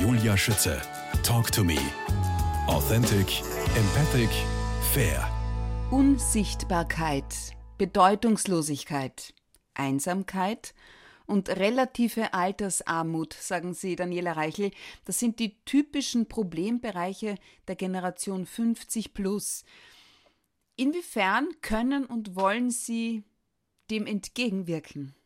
[0.00, 0.80] Julia Schütze.
[1.24, 1.76] Talk to me.
[2.68, 3.42] Authentic,
[3.76, 4.30] empathic,
[4.92, 5.28] fair.
[5.90, 9.34] Unsichtbarkeit, Bedeutungslosigkeit,
[9.74, 10.72] Einsamkeit
[11.26, 14.70] und relative Altersarmut, sagen Sie, Daniela Reichel,
[15.04, 17.34] das sind die typischen Problembereiche
[17.66, 19.64] der Generation 50 plus.
[20.76, 23.24] Inwiefern können und wollen Sie
[23.90, 25.16] dem entgegenwirken?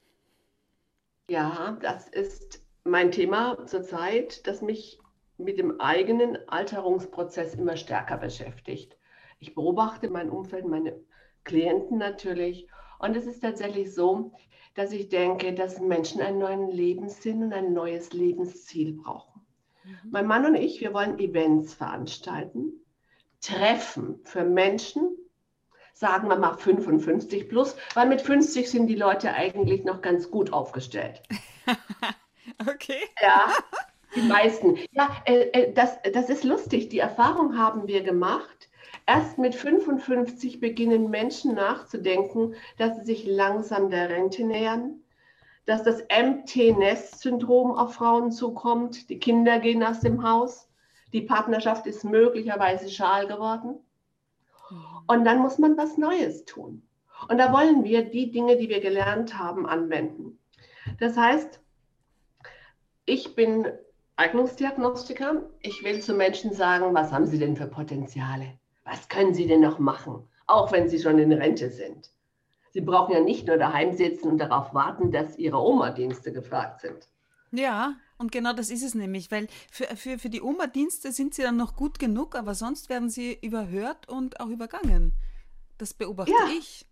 [1.28, 4.98] Ja, das ist mein Thema zurzeit, das mich
[5.38, 8.96] mit dem eigenen Alterungsprozess immer stärker beschäftigt.
[9.38, 10.98] Ich beobachte mein Umfeld, meine
[11.44, 12.68] Klienten natürlich.
[12.98, 14.32] Und es ist tatsächlich so,
[14.74, 19.42] dass ich denke, dass Menschen einen neuen Lebenssinn und ein neues Lebensziel brauchen.
[19.84, 20.10] Mhm.
[20.10, 22.72] Mein Mann und ich, wir wollen Events veranstalten,
[23.40, 25.16] Treffen für Menschen,
[25.92, 30.52] sagen wir mal 55 plus, weil mit 50 sind die Leute eigentlich noch ganz gut
[30.52, 31.22] aufgestellt.
[32.68, 33.08] okay.
[33.20, 33.52] Ja,
[34.14, 34.78] die meisten.
[34.92, 36.88] Ja, äh, äh, das, das ist lustig.
[36.88, 38.68] Die Erfahrung haben wir gemacht.
[39.06, 45.00] Erst mit 55 beginnen Menschen nachzudenken, dass sie sich langsam der Rente nähern,
[45.66, 50.68] dass das Empty-Nest-Syndrom auf Frauen zukommt, die Kinder gehen aus dem Haus,
[51.12, 53.74] die Partnerschaft ist möglicherweise schal geworden.
[55.06, 56.82] Und dann muss man was Neues tun.
[57.28, 60.38] Und da wollen wir die Dinge, die wir gelernt haben, anwenden.
[60.98, 61.61] Das heißt,
[63.04, 63.66] ich bin
[64.16, 65.42] Eignungsdiagnostiker.
[65.60, 68.58] Ich will zu Menschen sagen, was haben sie denn für Potenziale?
[68.84, 72.10] Was können sie denn noch machen, auch wenn sie schon in Rente sind?
[72.70, 77.08] Sie brauchen ja nicht nur daheim sitzen und darauf warten, dass ihre Oma-Dienste gefragt sind.
[77.50, 81.42] Ja, und genau das ist es nämlich, weil für, für, für die Oma-Dienste sind sie
[81.42, 85.12] dann noch gut genug, aber sonst werden sie überhört und auch übergangen.
[85.76, 86.48] Das beobachte ja.
[86.56, 86.86] ich.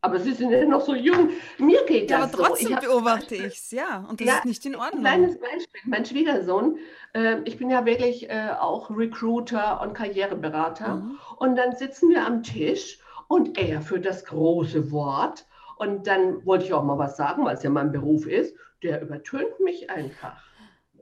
[0.00, 1.30] Aber Sie sind ja noch so jung.
[1.58, 2.74] Mir geht ja, das aber trotzdem so.
[2.74, 4.06] Ich beobachte ich es, ja.
[4.08, 5.04] Und das ja, ist nicht in Ordnung.
[5.04, 5.80] Ein kleines Beispiel.
[5.84, 6.78] Mein Schwiegersohn,
[7.14, 10.96] äh, ich bin ja wirklich äh, auch Recruiter und Karriereberater.
[10.96, 11.18] Mhm.
[11.38, 15.46] Und dann sitzen wir am Tisch und er für das große Wort.
[15.78, 18.56] Und dann wollte ich auch mal was sagen, weil es ja mein Beruf ist.
[18.82, 20.42] Der übertönt mich einfach.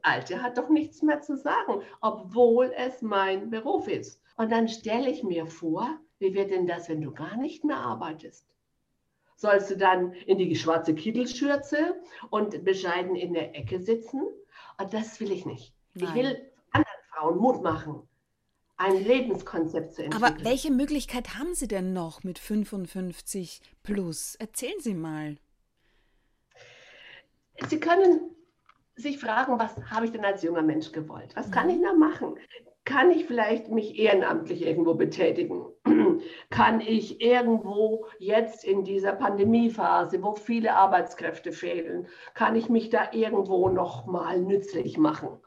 [0.03, 4.21] Alte hat doch nichts mehr zu sagen, obwohl es mein Beruf ist.
[4.37, 5.89] Und dann stelle ich mir vor,
[6.19, 8.47] wie wird denn das, wenn du gar nicht mehr arbeitest?
[9.37, 12.01] Sollst du dann in die schwarze Kittelschürze
[12.31, 14.23] und bescheiden in der Ecke sitzen.
[14.79, 15.75] Und das will ich nicht.
[15.95, 16.09] Nein.
[16.09, 18.09] Ich will anderen Frauen Mut machen,
[18.77, 20.33] ein Lebenskonzept zu entwickeln.
[20.33, 24.35] Aber welche Möglichkeit haben Sie denn noch mit 55 plus?
[24.37, 25.37] Erzählen Sie mal.
[27.69, 28.35] Sie können
[28.97, 31.35] sich fragen, was habe ich denn als junger Mensch gewollt?
[31.37, 31.75] Was kann mhm.
[31.75, 32.37] ich noch machen?
[32.87, 35.65] Kann ich vielleicht mich ehrenamtlich irgendwo betätigen?
[36.51, 43.11] Kann ich irgendwo jetzt in dieser Pandemiephase, wo viele Arbeitskräfte fehlen, kann ich mich da
[43.13, 45.41] irgendwo noch mal nützlich machen?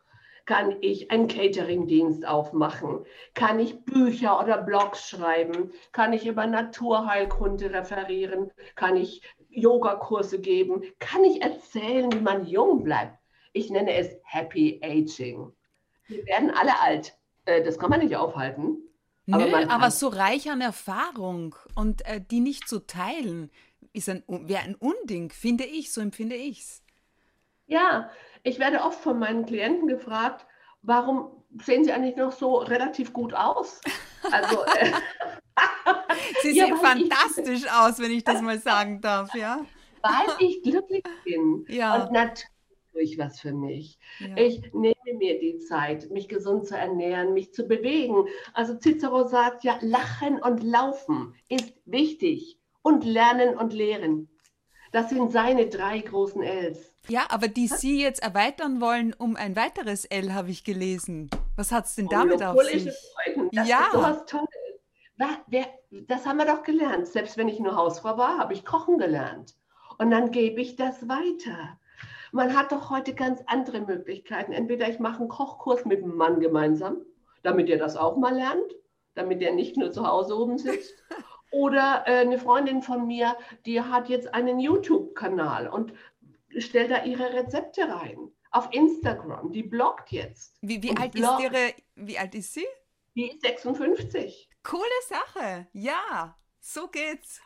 [0.47, 3.05] Kann ich einen Catering-Dienst aufmachen?
[3.35, 5.71] Kann ich Bücher oder Blogs schreiben?
[5.91, 8.49] Kann ich über Naturheilkunde referieren?
[8.75, 10.81] Kann ich Yogakurse geben?
[10.97, 13.19] Kann ich erzählen, wie man jung bleibt?
[13.53, 15.51] Ich nenne es Happy Aging.
[16.07, 17.17] Wir werden alle alt.
[17.47, 18.77] Äh, das kann man nicht aufhalten.
[19.31, 23.49] Aber, Nö, aber so reich an Erfahrung und äh, die nicht zu teilen,
[23.93, 26.83] ist ein, wäre ein Unding, finde ich, so empfinde ich es.
[27.65, 28.09] Ja,
[28.43, 30.45] ich werde oft von meinen Klienten gefragt,
[30.81, 31.31] warum
[31.61, 33.81] sehen sie eigentlich noch so relativ gut aus?
[34.31, 34.91] Also, äh,
[36.41, 39.65] sie ja, sehen fantastisch ich, aus, wenn ich das mal sagen darf, ja.
[40.01, 41.65] Weil ich glücklich bin.
[41.67, 42.03] Ja.
[42.03, 42.47] Und natürlich
[42.97, 43.99] durch was für mich.
[44.19, 44.35] Ja.
[44.37, 48.27] Ich nehme mir die Zeit, mich gesund zu ernähren, mich zu bewegen.
[48.53, 54.29] Also Cicero sagt ja, lachen und laufen ist wichtig und lernen und lehren.
[54.91, 56.93] Das sind seine drei großen Ls.
[57.09, 61.29] Ja, aber die Sie jetzt erweitern wollen um ein weiteres L, habe ich gelesen.
[61.55, 62.89] Was hat es denn damit auf sich?
[63.13, 63.85] Freuden, das ja.
[63.85, 64.47] ist sowas Tolles.
[66.07, 67.07] Das haben wir doch gelernt.
[67.07, 69.55] Selbst wenn ich nur Hausfrau war, habe ich Kochen gelernt.
[69.97, 71.79] Und dann gebe ich das weiter.
[72.31, 74.51] Man hat doch heute ganz andere Möglichkeiten.
[74.51, 76.97] Entweder ich mache einen Kochkurs mit dem Mann gemeinsam,
[77.43, 78.75] damit er das auch mal lernt,
[79.15, 80.93] damit er nicht nur zu Hause oben sitzt.
[81.51, 83.35] Oder äh, eine Freundin von mir,
[83.65, 85.93] die hat jetzt einen YouTube-Kanal und
[86.57, 88.31] stellt da ihre Rezepte rein.
[88.51, 89.51] Auf Instagram.
[89.51, 90.57] Die bloggt jetzt.
[90.61, 91.39] Wie, wie alt bloggt.
[91.39, 92.65] ist ihre, wie alt ist sie?
[93.15, 94.49] Die ist 56.
[94.63, 95.67] Coole Sache.
[95.73, 97.41] Ja, so geht's.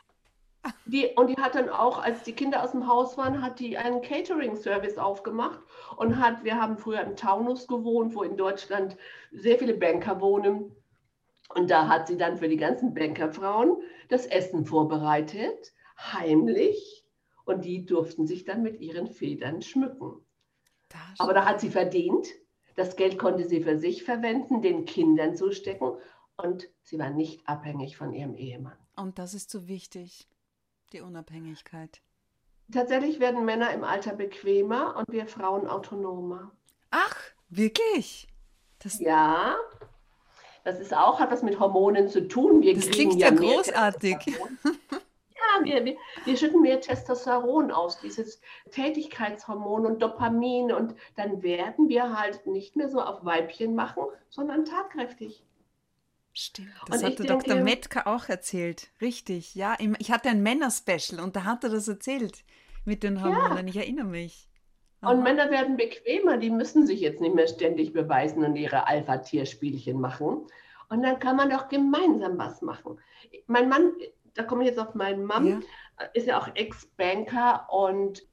[0.84, 3.76] Die, und die hat dann auch, als die Kinder aus dem Haus waren, hat die
[3.76, 5.60] einen Catering-Service aufgemacht
[5.96, 8.96] und hat, wir haben früher im Taunus gewohnt, wo in Deutschland
[9.32, 10.74] sehr viele Banker wohnen.
[11.54, 13.76] Und da hat sie dann für die ganzen Bankerfrauen
[14.08, 17.04] das Essen vorbereitet, heimlich.
[17.44, 20.24] Und die durften sich dann mit ihren Federn schmücken.
[21.18, 22.28] Aber da hat sie verdient,
[22.74, 25.92] Das Geld konnte sie für sich verwenden, den Kindern zustecken
[26.36, 28.76] und sie war nicht abhängig von ihrem Ehemann.
[28.96, 30.26] Und das ist so wichtig,
[30.92, 32.00] die Unabhängigkeit.
[32.72, 36.52] Tatsächlich werden Männer im Alter bequemer und wir Frauen autonomer.
[36.90, 37.16] Ach,
[37.48, 38.28] wirklich?
[38.78, 39.56] Das ja,
[40.64, 42.62] das ist auch, hat was mit Hormonen zu tun.
[42.62, 44.16] Wir das klingt ja, ja großartig.
[44.26, 48.40] Ja, wir, wir, wir schütten mehr Testosteron aus, dieses
[48.70, 50.72] Tätigkeitshormon und Dopamin.
[50.72, 55.44] Und dann werden wir halt nicht mehr so auf Weibchen machen, sondern tatkräftig.
[56.34, 57.62] Stimmt, das und hatte denke, Dr.
[57.62, 58.90] Metka auch erzählt.
[59.00, 59.76] Richtig, ja.
[59.98, 62.44] Ich hatte ein Männer-Special und da hat er das erzählt
[62.84, 63.66] mit den Hormonen.
[63.66, 63.70] Ja.
[63.70, 64.48] Ich erinnere mich.
[65.02, 65.12] Aha.
[65.12, 70.00] Und Männer werden bequemer, die müssen sich jetzt nicht mehr ständig beweisen und ihre Alpha-Tierspielchen
[70.00, 70.46] machen.
[70.88, 72.98] Und dann kann man doch gemeinsam was machen.
[73.46, 73.92] Mein Mann,
[74.34, 76.06] da komme ich jetzt auf meinen Mann, ja.
[76.14, 78.26] ist ja auch Ex-Banker und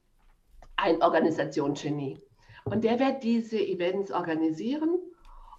[0.77, 2.21] ein Organisationsgenie.
[2.65, 4.99] Und der wird diese Events organisieren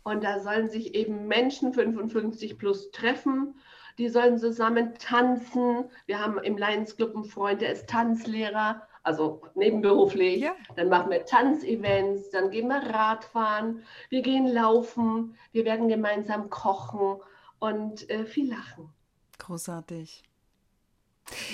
[0.03, 3.55] und da sollen sich eben Menschen 55 plus treffen.
[3.99, 5.85] Die sollen zusammen tanzen.
[6.07, 10.41] Wir haben im Lions Club einen Freund, der ist Tanzlehrer, also nebenberuflich.
[10.41, 10.55] Ja.
[10.77, 17.21] Dann machen wir Tanzevents, dann gehen wir Radfahren, wir gehen laufen, wir werden gemeinsam kochen
[17.59, 18.91] und äh, viel lachen.
[19.39, 20.23] Großartig.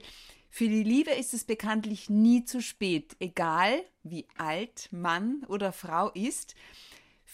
[0.49, 6.11] für die Liebe ist es bekanntlich nie zu spät, egal wie alt Mann oder Frau
[6.11, 6.55] ist.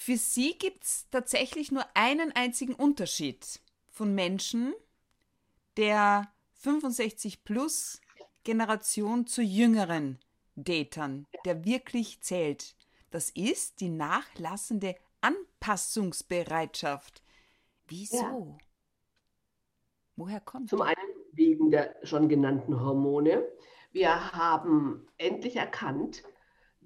[0.04, 3.60] Für sie gibt es tatsächlich nur einen einzigen Unterschied
[3.92, 4.74] von Menschen
[5.78, 8.02] der 65 plus
[8.44, 10.18] Generation zu jüngeren
[10.56, 12.76] Datern, der wirklich zählt.
[13.12, 17.22] Das ist die nachlassende Anpassungsbereitschaft.
[17.88, 18.18] Wieso?
[18.18, 18.58] Ja.
[20.16, 20.98] Woher kommt Zum einen
[21.34, 23.48] wegen der schon genannten Hormone.
[23.92, 26.24] Wir haben endlich erkannt,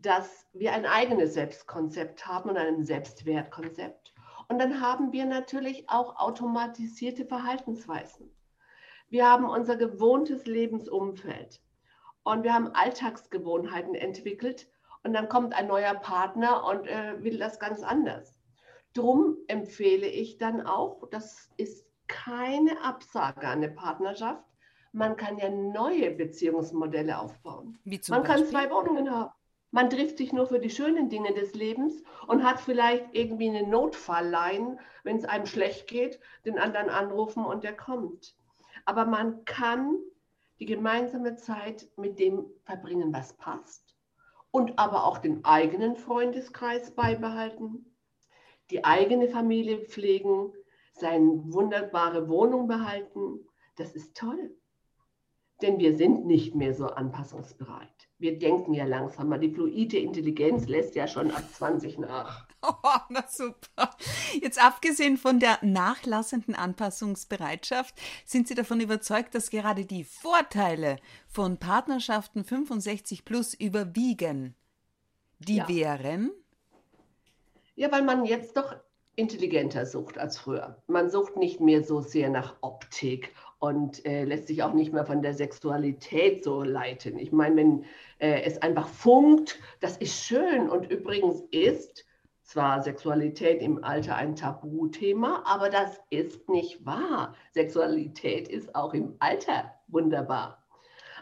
[0.05, 4.13] dass wir ein eigenes Selbstkonzept haben und ein Selbstwertkonzept.
[4.47, 8.29] Und dann haben wir natürlich auch automatisierte Verhaltensweisen.
[9.09, 11.61] Wir haben unser gewohntes Lebensumfeld
[12.23, 14.67] und wir haben Alltagsgewohnheiten entwickelt
[15.03, 18.39] und dann kommt ein neuer Partner und äh, will das ganz anders.
[18.93, 24.43] Drum empfehle ich dann auch, das ist keine Absage an eine Partnerschaft,
[24.91, 27.77] man kann ja neue Beziehungsmodelle aufbauen.
[27.83, 28.23] man Beispiel?
[28.23, 29.31] kann zwei Wohnungen haben.
[29.75, 33.67] Man trifft sich nur für die schönen Dinge des Lebens und hat vielleicht irgendwie eine
[33.67, 38.37] Notfallline, wenn es einem schlecht geht, den anderen anrufen und der kommt.
[38.85, 39.97] Aber man kann
[40.61, 43.97] die gemeinsame Zeit mit dem verbringen, was passt
[44.49, 47.97] und aber auch den eigenen Freundeskreis beibehalten,
[48.71, 50.53] die eigene Familie pflegen,
[50.93, 53.45] seine wunderbare Wohnung behalten.
[53.75, 54.55] Das ist toll.
[55.61, 59.39] Denn wir sind nicht mehr so anpassungsbereit wir denken ja langsam mal.
[59.39, 62.47] Die fluide Intelligenz lässt ja schon ab 20 nach.
[62.67, 63.91] Oh, na super.
[64.41, 67.93] Jetzt abgesehen von der nachlassenden Anpassungsbereitschaft,
[68.25, 70.97] sind Sie davon überzeugt, dass gerade die Vorteile
[71.27, 74.55] von Partnerschaften 65 plus überwiegen?
[75.37, 75.69] Die ja.
[75.69, 76.31] wären?
[77.75, 78.75] Ja, weil man jetzt doch
[79.15, 80.81] intelligenter sucht als früher.
[80.87, 85.05] Man sucht nicht mehr so sehr nach Optik und äh, lässt sich auch nicht mehr
[85.05, 87.17] von der Sexualität so leiten.
[87.17, 87.85] Ich meine, wenn
[88.19, 92.05] äh, es einfach funkt, das ist schön und übrigens ist
[92.43, 97.35] zwar Sexualität im Alter ein Tabuthema, aber das ist nicht wahr.
[97.53, 100.63] Sexualität ist auch im Alter wunderbar.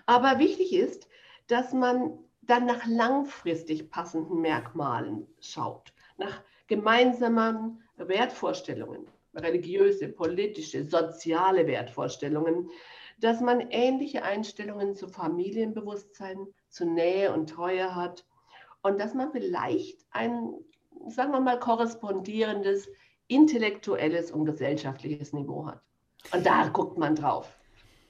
[0.05, 1.07] Aber wichtig ist,
[1.47, 12.69] dass man dann nach langfristig passenden Merkmalen schaut, nach gemeinsamen Wertvorstellungen religiöse, politische, soziale Wertvorstellungen,
[13.19, 18.25] dass man ähnliche Einstellungen zu Familienbewusstsein, zu Nähe und Treue hat
[18.81, 20.53] und dass man vielleicht ein,
[21.07, 22.89] sagen wir mal, korrespondierendes
[23.27, 25.81] intellektuelles und gesellschaftliches Niveau hat.
[26.33, 27.57] Und da guckt man drauf.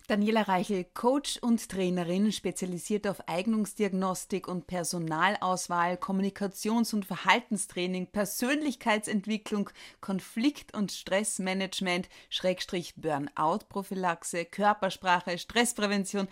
[0.08, 9.70] Daniela Reichel, Coach und Trainerin, spezialisiert auf Eignungsdiagnostik und Personalauswahl, Kommunikations- und Verhaltenstraining, Persönlichkeitsentwicklung,
[10.02, 16.28] Konflikt- und Stressmanagement, Schrägstrich Burnout-Prophylaxe, Körpersprache, Stressprävention.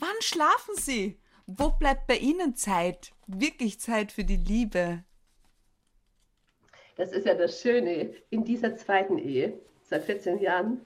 [0.00, 1.16] Wann schlafen Sie?
[1.46, 3.12] Wo bleibt bei Ihnen Zeit?
[3.28, 5.04] Wirklich Zeit für die Liebe?
[6.96, 10.80] Das ist ja das Schöne in dieser zweiten Ehe, seit 14 Jahren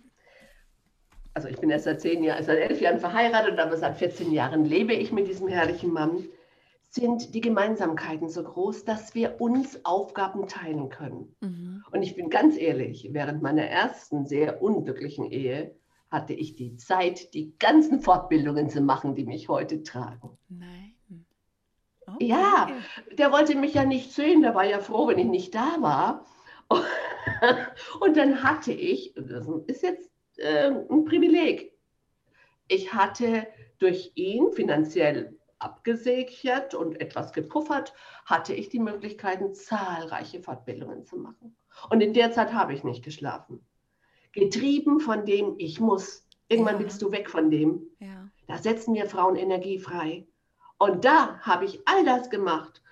[1.37, 4.65] also ich bin erst seit zehn Jahren, seit elf Jahren verheiratet, aber seit 14 Jahren
[4.65, 6.25] lebe ich mit diesem herrlichen Mann,
[6.89, 11.37] sind die Gemeinsamkeiten so groß, dass wir uns Aufgaben teilen können.
[11.43, 11.85] Mhm.
[11.91, 15.77] Und ich bin ganz ehrlich, während meiner ersten sehr unglücklichen Ehe
[16.11, 20.39] hatte ich die Zeit, die ganzen Fortbildungen zu machen, die mich heute tragen.
[20.49, 20.95] Nein.
[22.07, 22.25] Okay.
[22.25, 22.69] Ja,
[23.19, 26.25] der wollte mich ja nicht sehen, der war ja froh, wenn ich nicht da war.
[28.01, 31.73] Und dann hatte ich, das ist jetzt äh, ein Privileg,
[32.69, 33.47] ich hatte
[33.79, 41.57] durch ihn finanziell abgesichert und etwas gepuffert, hatte ich die Möglichkeiten, zahlreiche Fortbildungen zu machen.
[41.91, 43.65] Und in der Zeit habe ich nicht geschlafen.
[44.33, 46.27] Getrieben von dem, ich muss.
[46.49, 46.81] Irgendwann ja.
[46.81, 47.83] willst du weg von dem.
[47.99, 48.29] Ja.
[48.47, 50.27] Da setzen wir Frauen Energie frei.
[50.79, 52.83] Und da habe ich all das gemacht.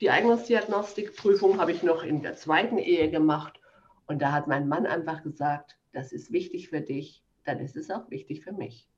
[0.00, 3.60] Die Eignungsdiagnostikprüfung habe ich noch in der zweiten Ehe gemacht.
[4.06, 7.90] Und da hat mein Mann einfach gesagt, das ist wichtig für dich, dann ist es
[7.90, 8.88] auch wichtig für mich.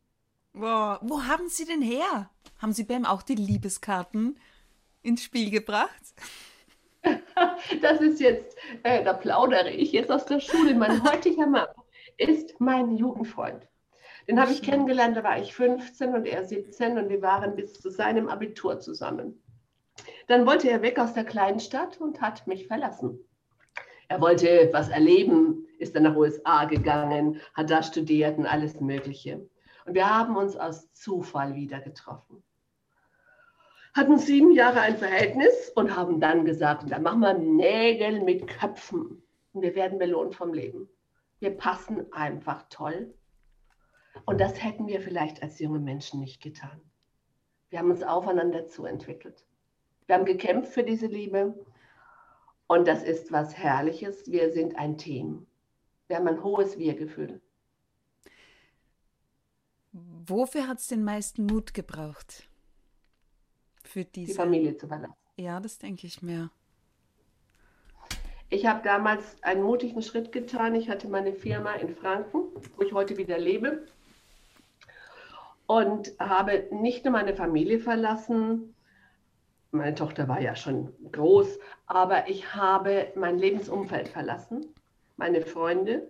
[0.52, 2.30] Boah, wo haben Sie denn her?
[2.58, 4.38] Haben Sie beim auch die Liebeskarten
[5.02, 5.90] ins Spiel gebracht?
[7.80, 10.74] Das ist jetzt, äh, da plaudere ich jetzt aus der Schule.
[10.74, 11.66] Mein heutiger Mann
[12.16, 13.66] ist mein Jugendfreund.
[14.28, 17.80] Den habe ich kennengelernt, da war ich 15 und er 17 und wir waren bis
[17.80, 19.42] zu seinem Abitur zusammen.
[20.28, 23.18] Dann wollte er weg aus der kleinen Stadt und hat mich verlassen.
[24.12, 29.48] Er wollte was erleben, ist dann nach USA gegangen, hat da studiert und alles Mögliche.
[29.86, 32.42] Und wir haben uns aus Zufall wieder getroffen.
[33.94, 39.22] Hatten sieben Jahre ein Verhältnis und haben dann gesagt, da machen wir Nägel mit Köpfen
[39.54, 40.90] und wir werden belohnt vom Leben.
[41.40, 43.14] Wir passen einfach toll.
[44.26, 46.82] Und das hätten wir vielleicht als junge Menschen nicht getan.
[47.70, 49.46] Wir haben uns aufeinander zuentwickelt.
[50.06, 51.54] Wir haben gekämpft für diese Liebe.
[52.66, 54.30] Und das ist was Herrliches.
[54.30, 55.46] Wir sind ein Team.
[56.08, 57.40] Wir haben ein hohes Wir-Gefühl.
[59.92, 62.48] Wofür hat es den meisten Mut gebraucht?
[63.84, 64.32] Für diese...
[64.32, 65.14] Die Familie zu verlassen.
[65.36, 66.50] Ja, das denke ich mir.
[68.48, 70.74] Ich habe damals einen mutigen Schritt getan.
[70.74, 72.42] Ich hatte meine Firma in Franken,
[72.76, 73.86] wo ich heute wieder lebe.
[75.66, 78.74] Und habe nicht nur meine Familie verlassen,
[79.72, 84.66] meine Tochter war ja schon groß, aber ich habe mein Lebensumfeld verlassen,
[85.16, 86.08] meine Freunde,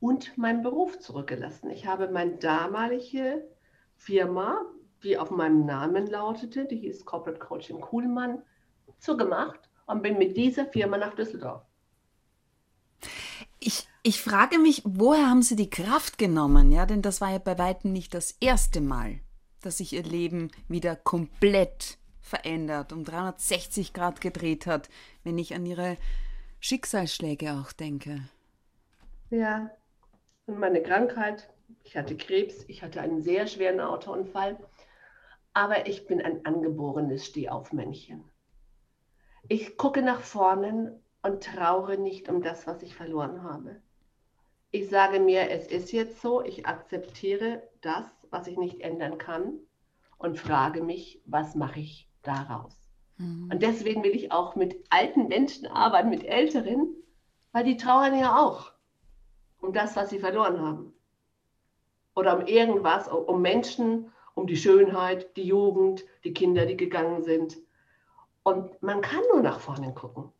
[0.00, 1.70] und meinen Beruf zurückgelassen.
[1.70, 3.42] Ich habe meine damalige
[3.96, 4.60] Firma,
[5.02, 8.42] die auf meinem Namen lautete, die hieß Corporate Coaching Kuhlmann,
[8.98, 11.62] zugemacht und bin mit dieser Firma nach Düsseldorf.
[13.60, 16.70] Ich, ich frage mich, woher haben Sie die Kraft genommen?
[16.70, 19.20] Ja, denn das war ja bei weitem nicht das erste Mal,
[19.62, 24.88] dass sich Ihr Leben wieder komplett verändert, um 360 Grad gedreht hat,
[25.22, 25.98] wenn ich an Ihre
[26.58, 28.22] Schicksalsschläge auch denke.
[29.28, 29.70] Ja,
[30.46, 31.50] und meine Krankheit.
[31.82, 34.58] Ich hatte Krebs, ich hatte einen sehr schweren Autounfall,
[35.52, 38.24] aber ich bin ein angeborenes Stehaufmännchen.
[39.48, 43.82] Ich gucke nach vorne und traure nicht um das, was ich verloren habe.
[44.70, 49.58] Ich sage mir, es ist jetzt so, ich akzeptiere das, was ich nicht ändern kann
[50.16, 52.76] und frage mich, was mache ich daraus?
[53.18, 53.50] Mhm.
[53.52, 56.88] Und deswegen will ich auch mit alten Menschen arbeiten, mit Älteren,
[57.52, 58.72] weil die trauern ja auch
[59.60, 60.92] um das, was sie verloren haben.
[62.14, 67.56] Oder um irgendwas, um Menschen, um die Schönheit, die Jugend, die Kinder, die gegangen sind.
[68.42, 70.30] Und man kann nur nach vorne gucken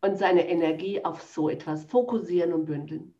[0.00, 3.14] und seine Energie auf so etwas fokussieren und bündeln.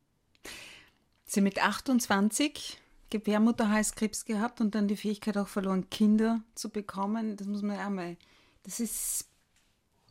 [1.25, 2.81] Sie mit 28
[3.19, 7.37] Gebärmutterhalskrebs gehabt und dann die Fähigkeit auch verloren, Kinder zu bekommen.
[7.37, 8.17] Das muss man ja einmal.
[8.63, 9.29] Das ist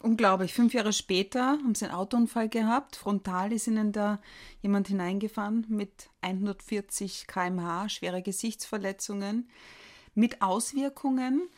[0.02, 0.54] unglaublich.
[0.54, 2.96] Fünf Jahre später haben sie einen Autounfall gehabt.
[2.96, 4.20] Frontal ist ihnen da
[4.62, 9.50] jemand hineingefahren mit 140 km/h, schwere Gesichtsverletzungen.
[10.16, 11.50] Mit Auswirkungen,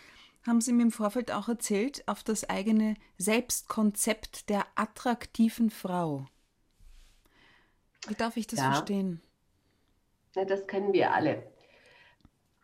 [0.47, 6.25] haben sie mir im Vorfeld auch erzählt, auf das eigene Selbstkonzept der attraktiven Frau.
[8.07, 8.71] Wie darf ich das ja.
[8.71, 9.21] verstehen?
[10.35, 11.43] Ja, das kennen wir alle.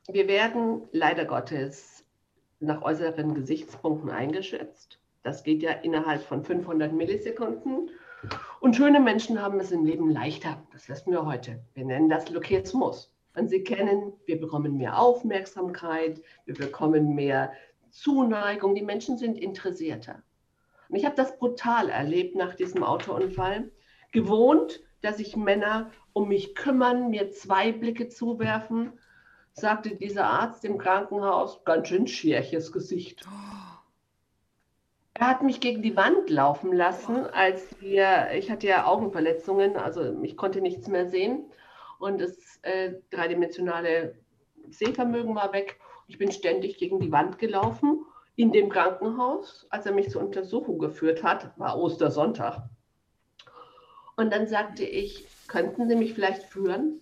[0.08, 2.06] Wir werden leider Gottes
[2.60, 5.00] nach äußeren Gesichtspunkten eingeschätzt.
[5.24, 7.90] Das geht ja innerhalb von 500 Millisekunden.
[8.60, 10.62] Und schöne Menschen haben es im Leben leichter.
[10.72, 11.60] Das wissen wir heute.
[11.74, 13.14] Wir nennen das Lokismus.
[13.36, 17.52] Und Sie kennen, wir bekommen mehr Aufmerksamkeit, wir bekommen mehr
[17.90, 20.22] Zuneigung, die Menschen sind interessierter.
[20.90, 23.72] Und ich habe das brutal erlebt nach diesem Autounfall.
[24.12, 28.94] Gewohnt, dass sich Männer um mich kümmern, mir zwei Blicke zuwerfen,
[29.52, 33.26] sagte dieser Arzt im Krankenhaus, ganz schön schwäches Gesicht.
[35.14, 40.20] Er hat mich gegen die Wand laufen lassen, als wir, ich hatte ja Augenverletzungen, also
[40.24, 41.52] ich konnte nichts mehr sehen.
[42.00, 44.16] und das äh, dreidimensionale
[44.70, 45.80] Sehvermögen war weg.
[46.08, 48.06] Ich bin ständig gegen die Wand gelaufen
[48.36, 52.64] in dem Krankenhaus, als er mich zur Untersuchung geführt hat, war Ostersonntag.
[54.16, 57.02] Und dann sagte ich, könnten Sie mich vielleicht führen?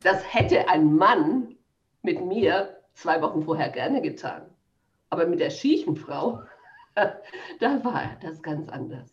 [0.00, 1.56] Das hätte ein Mann
[2.02, 4.42] mit mir zwei Wochen vorher gerne getan.
[5.10, 6.42] Aber mit der schiefen Frau,
[6.94, 9.12] da war das ganz anders.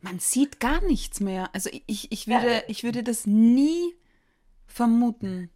[0.00, 1.50] Man sieht gar nichts mehr.
[1.52, 3.94] Also ich, ich, würde, ich würde das nie
[4.66, 5.50] vermuten.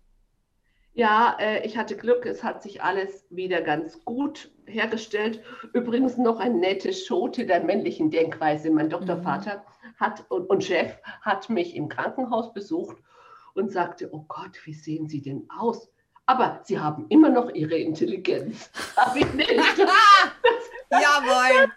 [0.98, 5.40] Ja, äh, ich hatte Glück, es hat sich alles wieder ganz gut hergestellt.
[5.72, 8.68] Übrigens noch eine nette Schote der männlichen Denkweise.
[8.72, 10.00] Mein Doktorvater mhm.
[10.00, 12.96] hat und, und Chef hat mich im Krankenhaus besucht
[13.54, 15.88] und sagte, oh Gott, wie sehen Sie denn aus?
[16.26, 18.68] Aber Sie haben immer noch Ihre Intelligenz.
[18.96, 19.56] Habe ich nicht.
[19.56, 19.78] Das,
[20.90, 21.68] Jawohl.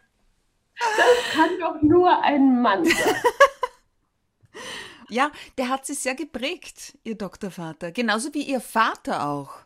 [0.98, 3.16] Das kann doch nur ein Mann sein.
[5.12, 7.92] Ja, der hat sie sehr geprägt, Ihr Doktorvater.
[7.92, 9.58] Genauso wie Ihr Vater auch.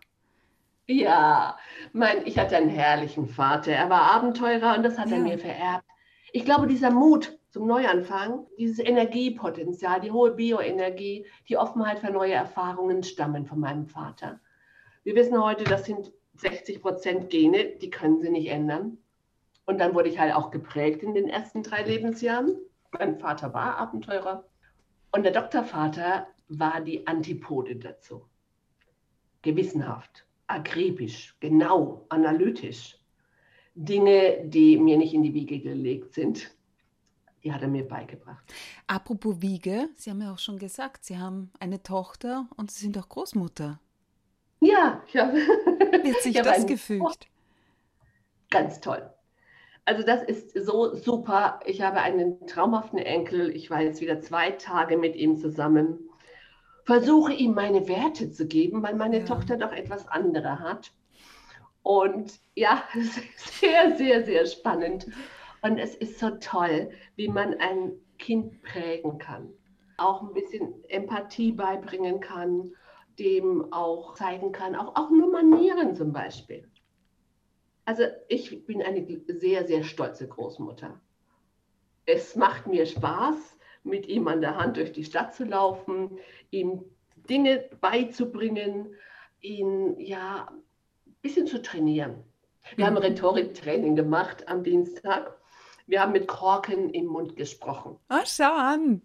[0.88, 1.56] Ja,
[1.94, 3.72] mein, ich hatte einen herrlichen Vater.
[3.72, 5.18] Er war Abenteurer und das hat ja.
[5.18, 5.86] er mir vererbt.
[6.32, 12.34] Ich glaube, dieser Mut zum Neuanfang, dieses Energiepotenzial, die hohe Bioenergie, die Offenheit für neue
[12.34, 14.40] Erfahrungen stammen von meinem Vater.
[15.04, 18.98] Wir wissen heute, das sind 60 Prozent Gene, die können sie nicht ändern.
[19.66, 22.58] Und dann wurde ich halt auch geprägt in den ersten drei Lebensjahren.
[22.92, 24.44] Mein Vater war Abenteurer.
[25.16, 28.28] Und der Doktorvater war die Antipode dazu.
[29.44, 33.00] Gewissenhaft, akribisch, genau, analytisch.
[33.76, 36.54] Dinge, die mir nicht in die Wiege gelegt sind,
[37.46, 38.44] die hat er mir beigebracht.
[38.88, 42.98] Apropos Wiege, Sie haben ja auch schon gesagt, Sie haben eine Tochter und Sie sind
[42.98, 43.80] auch Großmutter.
[44.60, 45.38] Ja, ich habe.
[45.38, 47.30] Wird sich das gefügt?
[48.50, 49.15] Ganz toll.
[49.86, 51.60] Also das ist so super.
[51.66, 53.56] Ich habe einen traumhaften Enkel.
[53.56, 56.10] Ich war jetzt wieder zwei Tage mit ihm zusammen.
[56.84, 59.26] Versuche ihm meine Werte zu geben, weil meine ja.
[59.26, 60.92] Tochter doch etwas andere hat.
[61.84, 65.06] Und ja, es ist sehr, sehr, sehr spannend.
[65.62, 69.50] Und es ist so toll, wie man ein Kind prägen kann.
[69.98, 72.72] Auch ein bisschen Empathie beibringen kann,
[73.20, 76.68] dem auch zeigen kann, auch, auch nur Manieren zum Beispiel.
[77.86, 81.00] Also ich bin eine sehr, sehr stolze Großmutter.
[82.06, 86.18] Es macht mir Spaß, mit ihm an der Hand durch die Stadt zu laufen,
[86.50, 86.84] ihm
[87.30, 88.96] Dinge beizubringen,
[89.42, 90.48] ihn ja
[91.06, 92.24] ein bisschen zu trainieren.
[92.76, 92.90] Wir mhm.
[92.90, 95.38] haben Rhetoriktraining gemacht am Dienstag.
[95.88, 97.98] Wir haben mit Korken im Mund gesprochen.
[98.10, 99.04] Oh, schau an.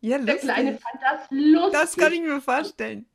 [0.00, 0.18] Ja.
[0.18, 1.72] Der Kleine fand das lustig.
[1.72, 3.06] Das kann ich mir vorstellen.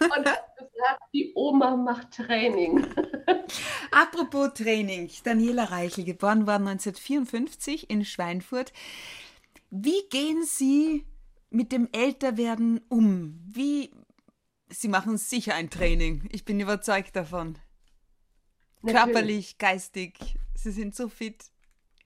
[0.00, 2.86] Und hat gesagt, die Oma macht Training.
[3.90, 8.72] Apropos Training, Daniela Reichel, geboren worden 1954 in Schweinfurt.
[9.70, 11.06] Wie gehen Sie
[11.50, 13.40] mit dem Älterwerden um?
[13.46, 13.90] Wie
[14.72, 16.28] Sie machen sicher ein Training.
[16.32, 17.58] Ich bin überzeugt davon.
[18.82, 19.04] Natürlich.
[19.04, 20.38] Körperlich, geistig.
[20.54, 21.44] Sie sind so fit.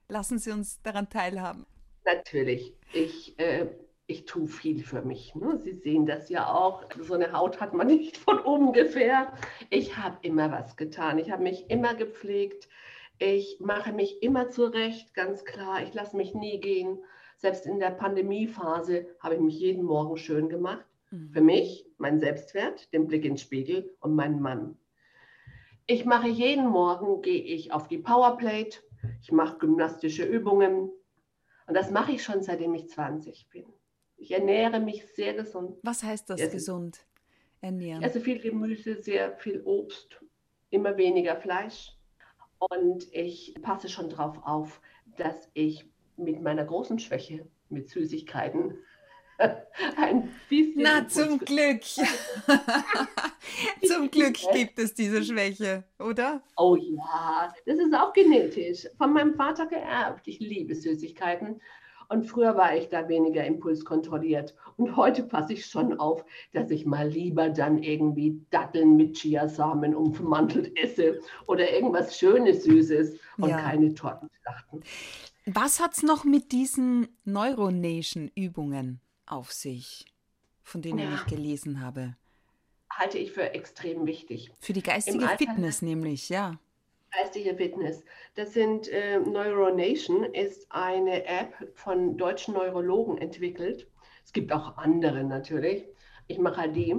[0.09, 1.67] Lassen Sie uns daran teilhaben.
[2.05, 2.73] Natürlich.
[2.93, 3.67] Ich äh,
[4.07, 5.35] ich tue viel für mich.
[5.35, 5.59] Ne?
[5.59, 6.85] Sie sehen das ja auch.
[7.01, 9.33] So eine Haut hat man nicht von ungefähr.
[9.71, 11.19] Ich habe immer was getan.
[11.19, 12.69] Ich habe mich immer gepflegt.
[13.19, 15.83] Ich mache mich immer zurecht, ganz klar.
[15.83, 16.99] Ich lasse mich nie gehen.
[17.37, 20.85] Selbst in der Pandemiephase habe ich mich jeden Morgen schön gemacht.
[21.11, 21.31] Mhm.
[21.33, 24.77] Für mich, mein Selbstwert, den Blick ins Spiegel und meinen Mann.
[25.87, 28.79] Ich mache jeden Morgen, gehe ich auf die Powerplate.
[29.23, 30.91] Ich mache gymnastische Übungen.
[31.67, 33.65] Und das mache ich schon, seitdem ich 20 bin.
[34.17, 35.79] Ich ernähre mich sehr gesund.
[35.83, 37.05] Was heißt das, gesund
[37.61, 38.03] ernähren?
[38.03, 40.21] Also viel Gemüse, sehr viel Obst,
[40.71, 41.93] immer weniger Fleisch.
[42.59, 44.81] Und ich passe schon darauf auf,
[45.17, 45.85] dass ich
[46.17, 48.79] mit meiner großen Schwäche, mit Süßigkeiten,
[49.97, 50.83] ein bisschen.
[50.83, 51.83] Na, zum Glück.
[53.87, 56.43] zum Glück gibt es diese Schwäche, oder?
[56.57, 58.87] Oh ja, das ist auch genetisch.
[58.97, 60.29] Von meinem Vater geerbt.
[60.29, 61.61] Ich liebe Süßigkeiten.
[62.09, 64.55] Und früher war ich da weniger impulskontrolliert.
[64.77, 69.95] Und heute passe ich schon auf, dass ich mal lieber dann irgendwie Datteln mit Chiasamen
[69.95, 73.61] umvermantelt esse oder irgendwas Schönes, Süßes und ja.
[73.61, 74.83] keine Tortenschlachten.
[75.47, 80.07] Was hat es noch mit diesen Neuronation-Übungen auf sich,
[80.63, 81.15] von denen ja.
[81.15, 82.17] ich gelesen habe?
[82.91, 84.53] Halte ich für extrem wichtig.
[84.61, 86.59] Für die geistige Fitness nämlich, ja
[87.17, 88.05] geistige Fitness.
[88.35, 93.89] Das sind äh, Neuronation ist eine App von deutschen Neurologen entwickelt.
[94.25, 95.85] Es gibt auch andere natürlich.
[96.27, 96.97] Ich mache halt die.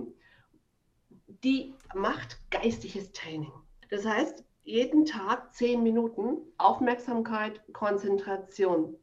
[1.44, 3.52] Die macht geistiges Training.
[3.90, 8.96] Das heißt, jeden Tag zehn Minuten Aufmerksamkeit, Konzentration,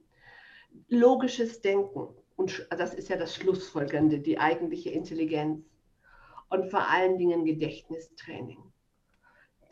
[0.89, 2.09] logisches Denken.
[2.37, 5.65] Und das ist ja das Schlussfolgernde, die eigentliche Intelligenz.
[6.51, 8.72] und vor allen Dingen Gedächtnistraining.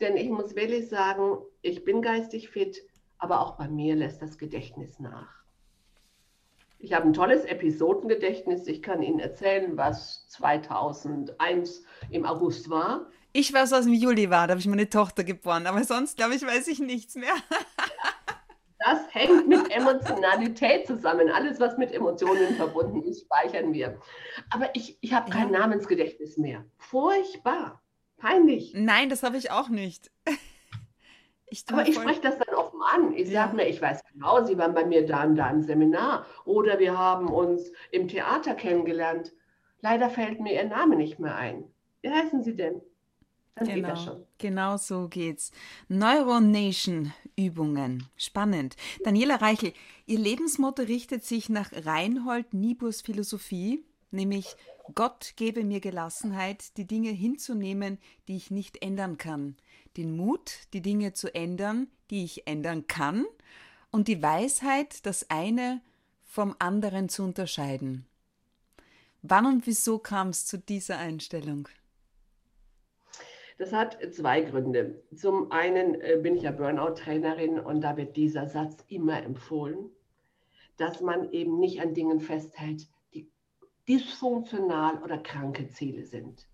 [0.01, 2.81] Denn ich muss wirklich sagen, ich bin geistig fit,
[3.19, 5.41] aber auch bei mir lässt das Gedächtnis nach.
[6.79, 8.65] Ich habe ein tolles Episodengedächtnis.
[8.65, 13.05] Ich kann Ihnen erzählen, was 2001 im August war.
[13.33, 14.47] Ich weiß, was im Juli war.
[14.47, 15.67] Da habe ich meine Tochter geboren.
[15.67, 17.33] Aber sonst, glaube ich, weiß ich nichts mehr.
[18.79, 21.29] das hängt mit Emotionalität zusammen.
[21.29, 23.99] Alles, was mit Emotionen verbunden ist, speichern wir.
[24.49, 25.59] Aber ich, ich habe kein ja.
[25.59, 26.65] Namensgedächtnis mehr.
[26.79, 27.80] Furchtbar.
[28.21, 28.73] Peinlich.
[28.75, 30.11] Nein, das habe ich auch nicht.
[31.53, 33.13] Ich Aber ich spreche das dann offen an.
[33.13, 33.43] Ich ja.
[33.43, 36.79] sage mir, ich weiß genau, Sie waren bei mir da und da im Seminar oder
[36.79, 39.33] wir haben uns im Theater kennengelernt.
[39.81, 41.65] Leider fällt mir Ihr Name nicht mehr ein.
[42.03, 42.81] Wie heißen Sie denn?
[43.55, 44.25] Dann genau, geht das schon.
[44.37, 45.51] Genau so geht's.
[45.89, 48.07] Neuronation Übungen.
[48.15, 48.77] Spannend.
[49.03, 49.73] Daniela Reichel,
[50.05, 54.55] Ihr Lebensmotto richtet sich nach Reinhold Nieburs Philosophie, nämlich
[54.93, 59.55] Gott gebe mir Gelassenheit, die Dinge hinzunehmen, die ich nicht ändern kann
[59.97, 63.25] den Mut, die Dinge zu ändern, die ich ändern kann,
[63.91, 65.81] und die Weisheit, das eine
[66.23, 68.05] vom anderen zu unterscheiden.
[69.21, 71.67] Wann und wieso kam es zu dieser Einstellung?
[73.57, 75.03] Das hat zwei Gründe.
[75.15, 79.91] Zum einen äh, bin ich ja Burnout-Trainerin und da wird dieser Satz immer empfohlen,
[80.77, 82.87] dass man eben nicht an Dingen festhält,
[83.91, 86.47] dysfunktional oder kranke Ziele sind.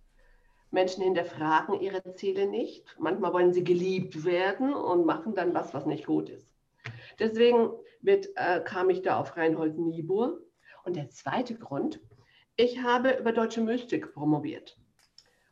[0.72, 2.96] Menschen hinterfragen ihre Ziele nicht.
[2.98, 6.50] Manchmal wollen sie geliebt werden und machen dann was, was nicht gut ist.
[7.20, 7.70] Deswegen
[8.02, 10.40] wird, äh, kam ich da auf Reinhold Niebuhr.
[10.84, 12.00] Und der zweite Grund,
[12.56, 14.78] ich habe über deutsche Mystik promoviert.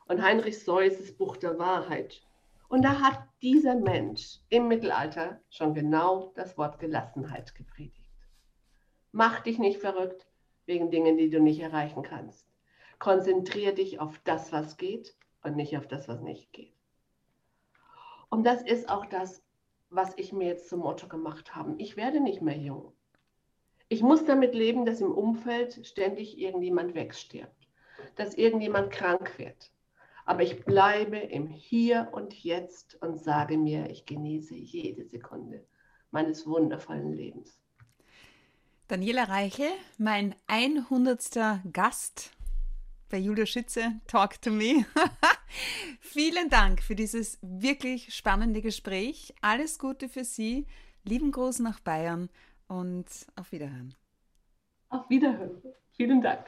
[0.08, 2.24] Und Heinrich Seuss' Buch der Wahrheit.
[2.67, 8.12] Und da hat dieser Mensch im Mittelalter schon genau das Wort Gelassenheit gepredigt.
[9.12, 10.26] Mach dich nicht verrückt
[10.65, 12.47] wegen Dingen, die du nicht erreichen kannst.
[12.99, 16.73] Konzentriere dich auf das, was geht und nicht auf das, was nicht geht.
[18.30, 19.43] Und das ist auch das,
[19.89, 21.75] was ich mir jetzt zum Motto gemacht habe.
[21.78, 22.93] Ich werde nicht mehr jung.
[23.88, 27.67] Ich muss damit leben, dass im Umfeld ständig irgendjemand wegstirbt,
[28.15, 29.71] dass irgendjemand krank wird.
[30.25, 35.63] Aber ich bleibe im Hier und Jetzt und sage mir, ich genieße jede Sekunde
[36.10, 37.62] meines wundervollen Lebens.
[38.88, 41.63] Daniela Reichel, mein 100.
[41.74, 42.30] Gast
[43.10, 44.86] bei Julia Schütze, Talk to Me.
[46.00, 49.34] Vielen Dank für dieses wirklich spannende Gespräch.
[49.41, 50.67] Alles Gute für Sie.
[51.04, 52.30] Lieben Gruß nach Bayern
[52.67, 53.95] und auf Wiederhören.
[54.89, 55.63] Auf Wiederhören.
[55.98, 56.45] Vielen Dank.